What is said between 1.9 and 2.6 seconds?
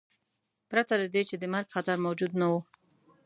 موجود نه و.